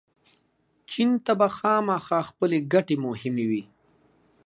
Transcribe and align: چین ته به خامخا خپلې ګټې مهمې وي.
چین 0.89 1.09
ته 1.25 1.31
به 1.39 1.47
خامخا 1.57 2.19
خپلې 2.29 2.57
ګټې 2.73 2.95
مهمې 3.05 3.45
وي. 3.49 3.63